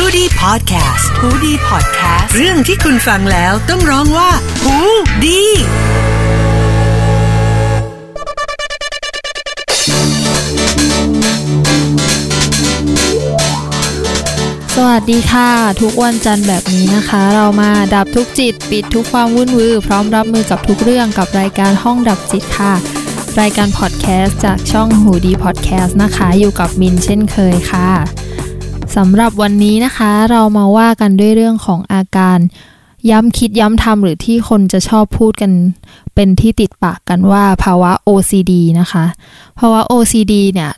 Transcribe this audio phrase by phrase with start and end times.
[0.00, 4.30] h o ดี้พอดแคสต์ฮูดี้พอดแคสต์เรื่องที่คุณฟังแล้วต้องร้องว่า
[4.62, 4.76] หู
[5.24, 5.42] ดี
[14.74, 15.50] สวัสดีค่ะ
[15.80, 22.74] ทุกวันจันทร์แบบนี้นะคะ เรามาดับทุกจิต ปิดทุกความวุ่นวาย พร้อมรับมือกับทุกเรื่องกับรายการห้องดับจิตค่ะ
[23.40, 27.90] รายการพอดแคสต์จากช่องหูดีพอดแคสต์นะคะ อยู่กับมินเช่นเคยค่ะ
[28.96, 32.38] สำหรับวันนี้นะคะเรามาว่ากันด้วยเรื่องของอาการ
[33.10, 35.52] ย้ำคิดย้ำทำหรือที่คนจะชอบพูดกัน
[36.14, 39.04] เป็นที่ติดปากกันว่าภาวะ OCD นะคะ
[39.58, 40.70] ภาวะ OCD เนี่ย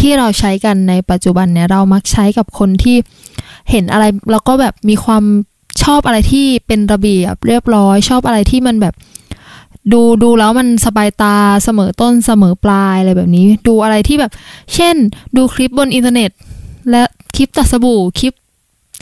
[0.00, 2.96] ที่เราใช้กันในปัจจุบันเนี่ยเรามักใช้กับคนที่
[3.70, 5.24] เห็นอะไรแล้วก็แบบมีความ
[5.82, 8.94] ชอบอะไรที่เป็นระเบียบเรียบร้อย ชอบอะไรที่มันแบบ
[9.92, 14.32] ดูดูแล้วมันสบายตาเสมอต้นเสมอปลายอะไรแบบนี้ ดูอะไรที่แบบ
[14.74, 14.96] เช่น
[15.36, 16.30] ดูคลิปบนอินเทอร์เน็ต
[16.90, 17.02] และ
[17.36, 18.34] คลิปตัดสบู่คลิป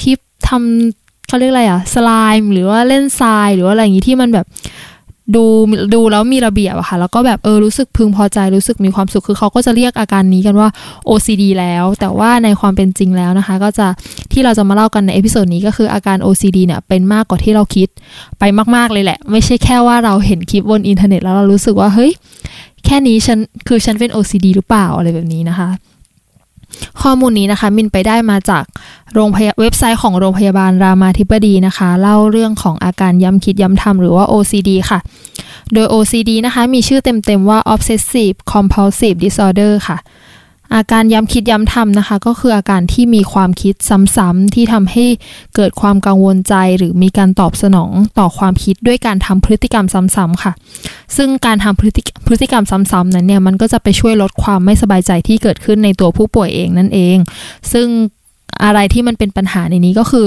[0.02, 4.46] คลิปทำเขาเรียกอะไรอะ slime หรือว่าเล่นทรายหรือว่าอะไรอย่างนี้ที่มันแบบ
[5.35, 5.45] ดู
[5.95, 10.68] ดูแล้วมีระเบียบอะค่ะ แล้วก็แบบเออรู้สึกพึงพอใจรู้สึกมีความสุขคือเขาก็จะเรียกอาการนี้กันว่า
[11.09, 13.87] OCD แล้ว แต่ว่าในความเป็นจริงแล้วนะคะ ก็จะ
[14.32, 17.88] ที่เราจะมาเล่ากันใน episode นี้ก็คืออาการ OCD เนี่ยเป็นมากกว่าที่เราคิด
[18.38, 18.43] ไป
[18.74, 22.12] มาก ๆ เลยแหละ ไม่ใช่แค่ว่าเราเห็นคลิปบนอินเทอร์เน็ตแล้วเรารู้สึกว่าเฮ้ย
[22.85, 25.68] แค่นี้ฉันคือฉันเป็น OCD หรือเปล่าอะไรแบบนี้นะคะ
[27.03, 28.65] ข้อมูลนี้นะคะ มินไปได้มาจาก
[29.15, 34.99] โรงพยาเว็บไซต์ของโรงพยาบาลรามาธิบดีนะคะ เล่าเรื่องของอาการย้ำคิดย้ำทำหรือว่า OCD ค่ะ
[35.73, 39.99] โดย OCD นะคะ มีชื่อเต็มๆว่า Obsessive Compulsive Disorder ค่ะ
[40.74, 43.74] อาการย้ำคิดย้ำทำนะคะ ก็คืออาการที่มีความคิด
[44.16, 45.06] ซ้ำๆที่ทำให้
[45.54, 50.52] เกิดความกังวลใจ หรือมีการตอบสนองต่อความคิดด้วยการทำพฤติกรรมซ้ำๆค่ะ
[51.16, 57.16] ซึ่งการทำพฤติพฤติกรรมซ้ำๆนั้นเนี่ยมันก็จะไปช่วยลดความไม่สบายใจที่เกิดขึ้นในตัวผู้ป่วยเองนั่นเอง
[57.73, 57.87] ซึ่ง
[58.65, 60.26] อะไรที่มันเป็นปัญหาในนี้ก็คือ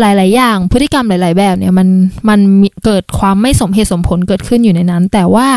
[0.00, 1.88] หลาย ๆ อย่าง พฤติกรรมหลาย ๆ แบบเนี่ยมัน
[2.28, 2.40] มัน
[2.84, 5.48] เกิดความไม่สมเหตุสมผลเกิดขึ้นอยู่ในนั้น แต่ว่า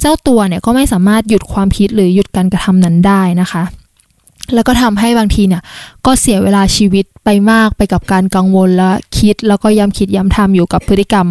[0.00, 3.62] เจ้าตัวเนี่ยก็ไม่สามารถหยุดความคิดหรือหยุดการกระทำนั้นได้นะคะ
[4.54, 5.62] แล้วก็ทำให้บางทีเนี่ย
[6.06, 11.26] ก็เสียเวลาชีวิตไปมากไปกับการกังวลและคิด แล้วก็ย้ำคิดย้ำทำอยู่กับพฤติกรรม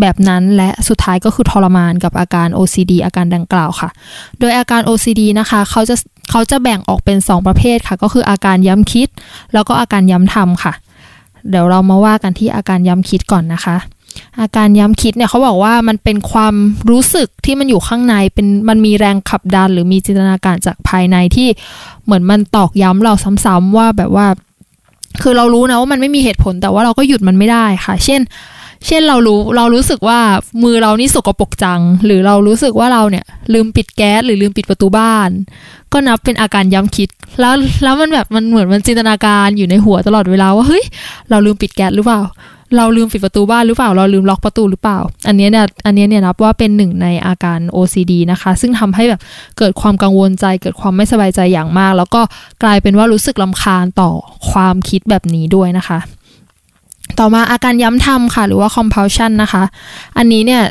[0.00, 3.88] แบบนั้นและสุดท้ายก็คือทรมานกับอาการ OCD อาการดังกล่าวค่ะ
[4.38, 5.96] โดยอาการ OCD นะคะเขาจะ
[6.30, 9.08] เขาจะแบ่งออกเป็น 2 ประเภทค่ะ ก็คืออาการย้ำคิด
[9.52, 10.72] แล้วก็อาการย้ำทำค่ะ
[11.50, 13.76] เดี๋ยวเรามาว่ากันที่อาการย้ำคิดก่อนนะคะ
[14.40, 16.54] อาการย้ำคิดเนี่ยเขาบอกว่ามันเป็นความ
[16.90, 21.48] รู้สึกที่มันอยู่ข้างในเป็นมันมีแรงขับดัน หรือมีจินตนาการจากภายในที่
[22.04, 23.12] เหมือนมันตอกย้ำเรา
[23.44, 24.26] ซ้ำๆว่าแบบว่า
[25.22, 28.20] คือเรารู้นะว่ามันไม่มีเหตุผลแต่ว่าเราก็หยุดมันไม่ได้ค่ะ เช่น
[28.86, 30.18] เช่นเรารู้เรารู้สึกว่า
[30.62, 35.30] มือเรานี่สกปรกจัง หรือเรารู้สึกว่าเราเนี่ย ลืมปิดแก๊สหรือลืมปิดประตูบ้าน
[35.92, 37.08] ก็นับเป็นอาการย้ำคิด
[37.40, 37.54] แล้ว
[37.84, 40.84] แล้วมันแบบมันเหมือนมันจินตนาการอยู่ในหัวตลอดเวลาว่าเฮ้ย
[41.30, 42.20] เราลืมปิดแก๊สหรือเปล่า
[42.76, 49.20] เราลืมปิดประตูบ้านหรือเปล่า เราลืมล็อกประตูหรือเปล่า อันนี้เนี่ย อันนี้เนี่ยนับว่าเป็นหนึ่งในอาการ OCD นะคะ ซึ่งทำให้แบบ
[49.58, 52.20] เกิดความกังวลใจ เกิดความไม่สบายใจอย่างมาก แล้วก็
[52.62, 54.10] กลายเป็นว่ารู้สึกลำคาญต่อ
[54.50, 55.98] ความคิดแบบนี้ด้วยนะคะ
[57.18, 59.62] ต่อมาอาการย้ำทำค่ะ หรือว่า compulsion นะคะ
[60.18, 60.62] อันนี้เนี่ย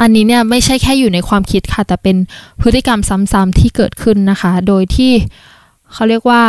[0.00, 2.16] อันนี้เนี่ยไม่ใช่แค่อยู่ในความคิดค่ะ แต่เป็น
[2.60, 3.00] พฤติกรรม
[3.32, 5.12] ซ้ำๆที่เกิดขึ้นนะคะ โดยที่
[5.92, 6.42] เขาเรียกว่า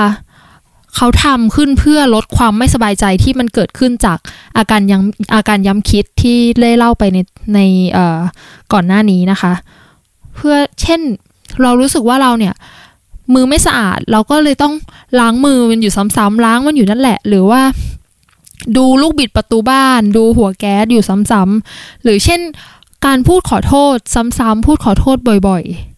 [1.02, 4.18] เขาทำขึ้นเพื่อลดความไม่สบายใจที่มันเกิดขึ้นจาก
[4.58, 7.18] อาการย้ำอาการย้ำคิดที่ได้เล่าไปใน
[7.56, 7.60] ใน
[8.74, 9.54] ก่อนหน้านี้นะคะ
[10.36, 11.02] เพื่อเช่น
[11.62, 12.54] เรารู้สึกว่าเราเนี่ย
[13.34, 14.74] มือไม่สะอาด เราก็เลยต้อง
[15.20, 17.62] ล้างมือมันอยู่ซ้ำๆล้างมันอยู่นั่นแหละ หรือว่า
[18.78, 22.42] ดูลูกบิดประตูบ้าน ดูหัวแก๊สอยู่ซ้ำๆหรือเช่น
[23.06, 23.98] การพูดขอโทษ
[24.40, 25.18] ซ้ำๆพูดขอโทษ
[25.48, 25.89] บ่อยๆ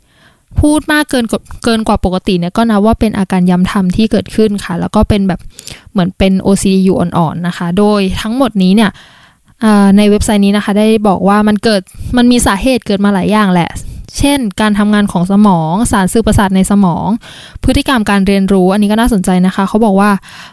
[0.60, 1.26] พูดมากเกิน
[1.64, 5.40] เกินกว่าปกติเนี่ยก็นับว่าเป็นอาการย้ำทำที่เกิดขึ้นค่ะ แล้วก็เป็นแบบ
[5.92, 8.92] เหมือนเป็น OCD อยู่อ่อนๆนะคะ โดยทั้งหมดนี้เนี่ย
[9.98, 11.82] ในเว็บไซต์นี้นะคะได้บอกว่ามันเกิด
[12.18, 13.72] มันมีสาเหตุเกิดมาหลายอย่างแหละ
[14.20, 17.08] เช่น การทำงานของสมอง สารสื่อประสาทในสมอง
[17.64, 20.10] พฤติกรรมการเรียนรู้ อันนี้ก็น่าสนใจนะคะ เขาบอกว่า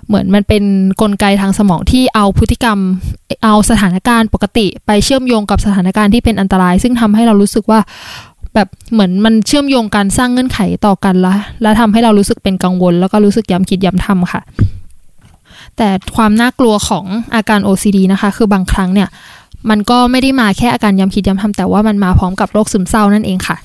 [0.06, 0.62] เหมือนมันเป็น
[0.96, 2.78] นกลไกทางสมองที่เอาพฤติกรรม
[3.44, 7.80] เอาสถานการณ์ปกติ ไปเชื่อมโยงกับสถานการณ์ที่เป็นอันตราย ซึ่งทำให้เรารู้สึกว่า
[8.58, 14.42] แบบเหมือนมันเชื่อมโยงการสร้างเงื่อนไขต่อกันละและทำให้เรารู้สึกเป็นกังวล แล้วก็รู้สึกย้ำคิดย้ำทำค่ะ
[15.76, 19.08] แต่ความน่ากลัวของอาการ OCD นะคะ คือบางครั้งเนี่ย
[19.70, 23.56] มันก็ไม่ได้มาแค่อาการย้ำคิดย้ำทำแต่ว่ามันมาพร้อมกับโรคซึมเศร้านั่นเองค่ะ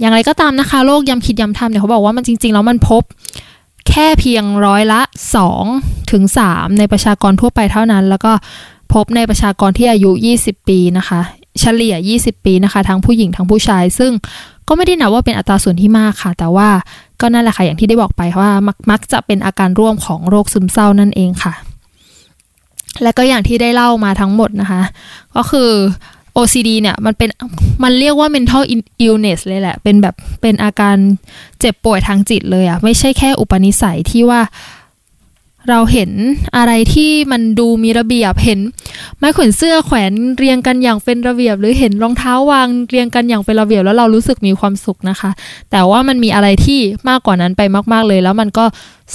[0.00, 3.02] อย่างไรก็ตามนะคะโรคย้ำคิดย้ำทำเนี่ยเขาบอกว่ามันจริง ๆ แล้วมันพบ
[3.88, 5.00] แค่เพียงร้อยละ
[5.56, 8.32] 2ถึง3ในประชากรทั่วไปเท่านั้น แล้วก็
[8.92, 11.20] พบในประชากรที่อายุ 20 ปีนะคะ
[11.60, 14.12] เฉลี่ย 20 ปีนะคะ ทั้งผู้หญิงทั้งผู้ชาย ซึ่ง
[14.68, 16.68] ก็ไม่ได้นับว่าเป็นอัตราส่วนที่มากค่ะ แต่ว่า
[17.20, 21.52] ก็นั่นแหละค่ะ อย่างที่ได้บอกไปว่ามักมักจะเป็นอาการร่วมของโรคซึมเศร้านั่นเองค่ะ
[23.02, 24.82] และก็อย่างที่ได้เล่ามาทั้งหมดนะคะ
[25.36, 25.70] ก็คือ
[26.36, 27.30] OCD เนี่ยมันเป็น
[27.82, 28.62] มันเรียกว่า mental
[29.04, 30.96] illness เลยแหละ เป็นแบบเป็นอาการ
[31.60, 34.40] เจ็บป่วยทางจิตเลยอะไม่ใช่แค่อุปนิสัยที่ว่า
[35.70, 36.10] เราเห็น
[36.56, 38.60] อะไรที่มันดูมีระเบียบเห็น
[39.18, 45.30] ไม้ขวนเสื้อแขวนเรียงกันอย่างเป็นระเบียบ หรือเห็นรองเท้าวางเรียงกันอย่างเป็นระเบียบแล้วเรารู้สึกมีความสุขนะคะ
[45.70, 47.62] แต่ว่ามันมีอะไรที่มากกว่านั้นไป
[47.92, 48.64] มาก ๆเลย แล้วมันก็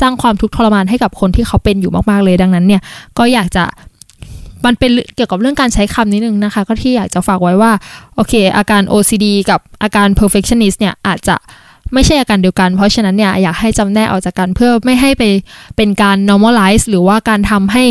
[0.01, 2.81] สร้างความทุกข์ทรมานให้กับคนที่เขาเป็นอยู่มากๆเลย ดังนั้นเนี่ย
[3.17, 3.65] ก็อยากจะ
[4.65, 7.71] มันเป็นเกี่ยวกับเรื่องการใช้คำนิดนึงนะคะ ก็ที่อยากจะฝากไว้ว่า
[8.15, 11.35] โอเค อาการ OCD กับอาการ perfectionist เนี่ยอาจจะ
[11.93, 15.23] ไม่ใช่อาการเดียวกัน เพราะฉะนั้นเนี่ยอยากให้จำแนกออกจากกันเพื่อไม่ให้ไป
[15.77, 17.83] เป็นการ normalize หรือว่าการทำให้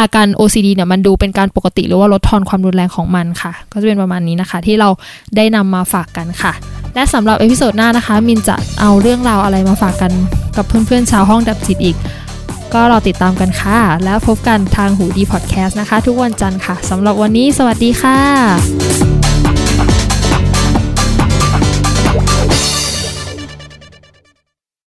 [0.00, 4.88] อาการ OCD เนี่ยมันดูเป็นการปกติ หรือว่าลดทอนความรุนแรงของมันค่ะ ก็จะเป็นประมาณนี้นะคะ ที่เรา
[5.36, 6.52] ได้นำมาฝากกันค่ะ
[6.94, 10.12] และสำหรับ episode หน้านะคะ มินจะเอาเรื่องราวอะไรมาฝากกัน
[10.56, 11.96] กับเพื่อนๆชาวห้องดับจิตอีก
[12.74, 19.17] ก็รอติดตามกันค่ะ แล้วพบกันทางหูดีพอดแคสต์นะคะ ทุกวันจันทร์ค่ะสำหรับวันนี้ สวัสดีค่ะ